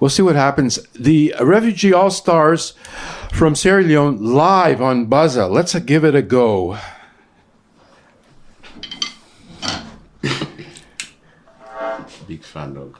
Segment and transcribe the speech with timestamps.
[0.00, 0.78] We'll see what happens.
[0.92, 2.74] The Refugee All Stars
[3.32, 5.50] from Sierra Leone live on Buzza.
[5.50, 6.78] Let's give it a go.
[12.28, 12.98] Big fan dog.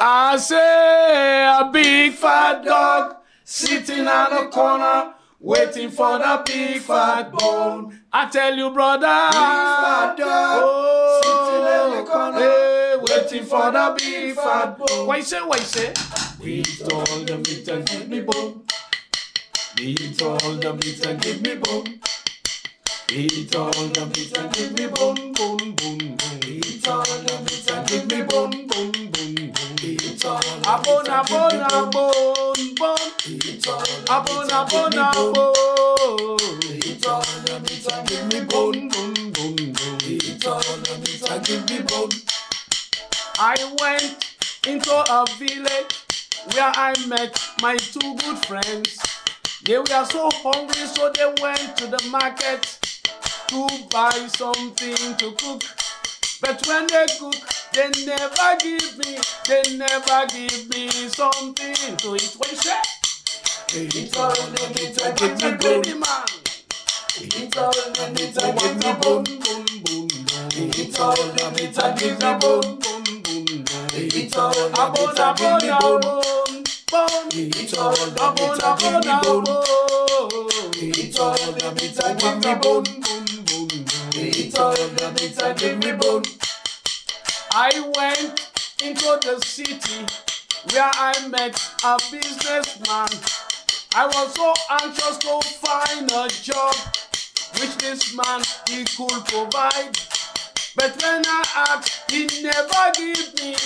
[0.00, 7.30] I say a big fat dog sitting on a corner waiting for the big fat
[7.32, 8.00] bone.
[8.12, 13.70] I tell you, brother, big fat dog oh, sitting in the corner hey, waiting for
[13.70, 15.06] the big fat bone.
[15.06, 15.92] Why say, why say?
[16.42, 18.62] Eat all the meat and give me bone.
[19.80, 22.00] Eat all the meat and give me bone.
[23.10, 26.40] Eat all the meat and give me bone, bone, bone, bone.
[26.44, 29.76] Eat all the meat and give me bone, bone, bone, bone.
[29.82, 32.27] Eat all the bone, a bone, a bone, bone.
[37.48, 38.98] The meat and give me bone, the
[41.00, 42.10] meat and give me bone.
[43.38, 45.94] I went into a village
[46.54, 48.98] where I met my two good friends.
[49.64, 52.78] They were so hungry, so they went to the market
[53.48, 55.62] to buy something to cook.
[56.40, 57.34] But when they cook,
[57.72, 62.34] they never give me, they never give me something to eat.
[62.38, 62.97] What you say?
[63.70, 66.00] Eat all the meat and give me bone.
[66.00, 66.24] man.
[67.20, 70.72] Eat all the meat and give me bone, bone, bone, bone.
[70.74, 74.08] Eat all the meat and give me bone, bone, bone, bone.
[74.08, 75.36] Eat all the meat and
[82.18, 83.24] give me me bone, bone.
[84.14, 86.22] Eat all the meat and give me bone.
[87.52, 88.48] I went
[88.82, 90.06] into the city
[90.72, 93.37] where I met a businessman.
[93.94, 96.74] I was so anxious to find a job
[97.58, 99.96] which this man he could provide.
[100.76, 103.56] But when I asked, he never gave me.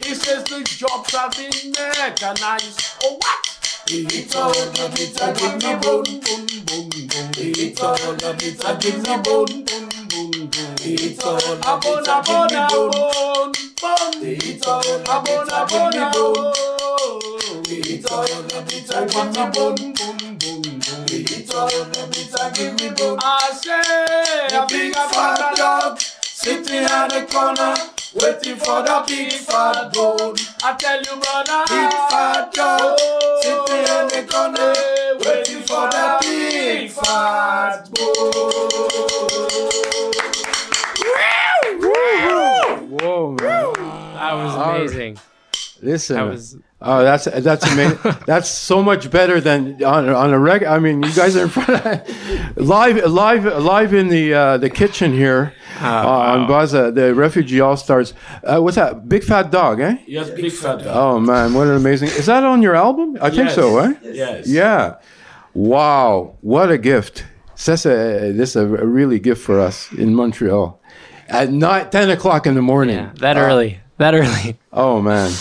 [0.00, 2.80] He says the jobs have been mechanized.
[3.04, 3.58] Oh what?
[3.90, 6.90] Eat all meat and give me bone, bone, bone, bone.
[9.22, 9.48] Bone, bone.
[10.84, 14.12] It's all a bone, a bone, a bone, bone.
[14.22, 16.67] It's all a bone, a bone, a bone.
[19.00, 21.06] It's all a bit a give me bone, bone, bone, bone.
[21.08, 23.18] It's all a bit a give me bone.
[23.22, 27.76] I say a big fat dog sitting at the corner.
[28.14, 30.34] Waiting for the big fat bone.
[30.64, 31.62] I tell you, brother.
[31.68, 32.98] Big fat dog
[33.40, 34.74] sitting in the corner.
[35.24, 38.48] Waiting for the big fat bone.
[42.98, 43.72] Whoa, man.
[44.14, 45.18] That was amazing.
[45.82, 47.98] Listen, That was oh, that's that's amazing.
[48.26, 50.64] that's so much better than on on a reg.
[50.64, 54.70] I mean, you guys are in front of, live, live, live in the uh, the
[54.70, 58.14] kitchen here uh, on Buzza, the Refugee All Stars.
[58.42, 59.08] Uh, what's that?
[59.08, 59.96] Big Fat Dog, eh?
[60.06, 60.86] Yes, big fat dog.
[60.88, 62.08] Oh man, what an amazing!
[62.08, 63.16] Is that on your album?
[63.20, 63.54] I think Yes.
[63.54, 63.92] so, eh?
[64.02, 64.48] Yes.
[64.48, 64.96] Yeah.
[65.54, 67.24] Wow, what a gift!
[67.64, 70.80] This a this a really gift for us in Montreal
[71.28, 72.96] at nine, 10 o'clock in the morning.
[72.96, 73.80] yeah, that early.
[73.98, 74.56] That early.
[74.72, 75.32] Oh man.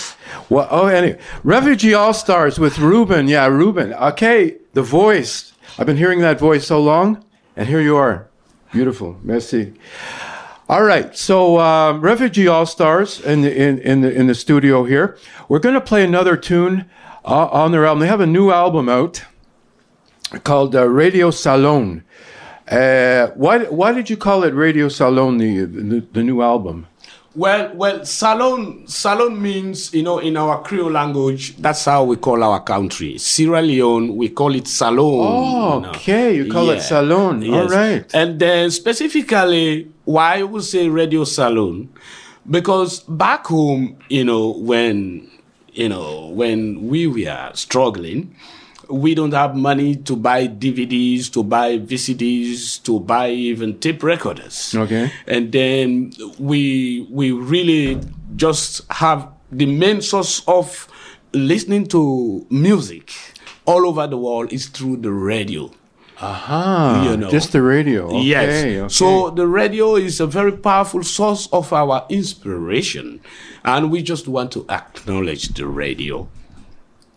[0.49, 3.27] Well, oh, anyway, Refugee All Stars with Reuben.
[3.27, 3.93] Yeah, Reuben.
[3.93, 5.51] Okay, the voice.
[5.77, 7.23] I've been hearing that voice so long,
[7.55, 8.27] and here you are.
[8.71, 9.19] Beautiful.
[9.23, 9.73] Merci.
[10.69, 14.83] All right, so um, Refugee All Stars in the in in the, in the studio
[14.85, 15.17] here.
[15.49, 16.89] We're going to play another tune
[17.25, 18.01] uh, on their album.
[18.01, 19.23] They have a new album out
[20.43, 22.03] called uh, Radio Salone.
[22.69, 25.37] Uh, why why did you call it Radio Salone?
[25.37, 26.87] The the, the new album.
[27.37, 32.43] Well, well, Salone, Salone means, you know, in our Creole language, that's how we call
[32.43, 33.19] our country.
[33.19, 35.27] Sierra Leone, we call it Salone.
[35.29, 35.89] Oh, you know.
[35.91, 37.43] okay, you call it Salone.
[37.53, 37.71] All Yes.
[37.71, 38.15] right.
[38.15, 41.89] And then specifically, why we say Radio Salone?
[42.49, 45.29] Because back home, you know, when,
[45.73, 48.33] you know, when we were struggling,
[48.89, 54.73] we don't have money to buy DVDs, to buy VCDs, to buy even tape recorders.
[54.75, 55.11] Okay.
[55.27, 57.99] And then we we really
[58.35, 60.87] just have the main source of
[61.33, 63.11] listening to music
[63.65, 65.69] all over the world is through the radio.
[66.19, 67.29] Ah, You know.
[67.29, 68.07] just the radio.
[68.07, 68.65] Okay, yes.
[68.65, 68.87] okay.
[68.89, 73.19] So the radio is a very powerful source of our inspiration,
[73.63, 76.27] and we just want to acknowledge the radio.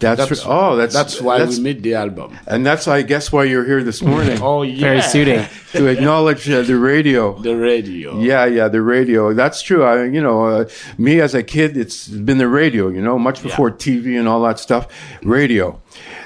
[0.00, 2.36] That's, That's oh, that's that's why that's, we made the album.
[2.46, 5.46] and that's I guess why you're here this morning Oh yeah, Very suiting.
[5.72, 7.38] to acknowledge uh, the radio.
[7.38, 8.18] The radio.
[8.18, 9.32] Yeah, yeah, the radio.
[9.34, 9.84] That's true.
[9.84, 10.68] I, you know, uh,
[10.98, 12.88] me as a kid, it's been the radio.
[12.88, 14.88] You know, much before TV and all that stuff.
[15.22, 15.80] Radio.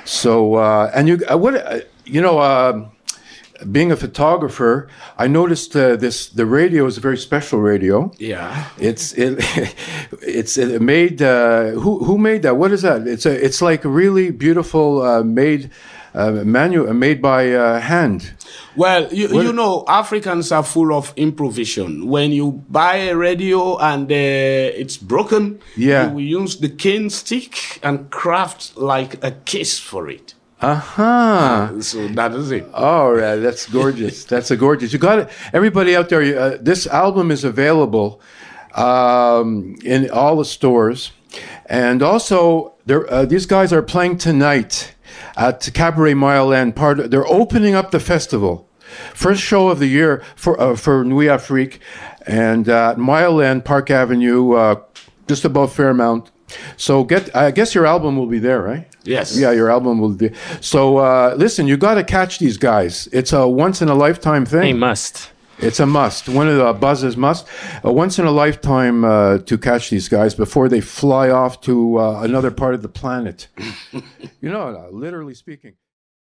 [0.05, 2.91] So, uh, and you, uh, what, uh, you know, um
[3.71, 6.29] being a photographer, I noticed uh, this.
[6.29, 8.11] The radio is a very special radio.
[8.19, 8.67] Yeah.
[8.79, 9.39] It's it,
[10.23, 11.23] it's it made.
[11.23, 12.57] Uh, who who made that?
[12.57, 13.07] What is that?
[13.07, 13.45] It's a.
[13.45, 15.71] It's like really beautiful uh, made.
[16.17, 18.35] Uh, manual made by uh, hand.
[18.77, 22.07] Well, you, you know, Africans are full of improvisation.
[22.07, 24.15] When you buy a radio and uh,
[24.81, 26.13] it's broken, Yeah.
[26.15, 30.35] you use the cane stick and craft like a case for it.
[30.61, 31.83] Uh huh.
[31.83, 32.67] So that is it.
[32.73, 33.37] Oh, right.
[33.37, 34.25] that's gorgeous.
[34.33, 34.93] that's a gorgeous.
[34.93, 35.29] You got it.
[35.53, 38.21] Everybody out there, uh, this album is available
[38.75, 41.13] um, in all the stores,
[41.67, 44.95] and also there, uh, these guys are playing tonight
[45.37, 46.77] at Cabaret Mile End.
[46.77, 48.69] Part they're opening up the festival,
[49.13, 51.81] first show of the year for uh, for Nuit Afrique,
[52.27, 54.81] and uh, Mile End Park Avenue, uh,
[55.27, 56.31] just above Fairmount.
[56.77, 58.87] So get, I guess your album will be there, right?
[59.05, 59.37] Yes.
[59.37, 60.31] Yeah, your album will be.
[60.61, 63.09] So uh, listen, you got to catch these guys.
[63.13, 64.61] It's a once in a lifetime thing.
[64.61, 65.31] They must.
[65.59, 66.29] It's a must.
[66.29, 67.47] One of the buzzes must.
[67.85, 71.99] A once in a lifetime uh, to catch these guys before they fly off to
[72.01, 73.47] uh, another part of the planet.
[73.93, 75.75] you know, uh, literally speaking.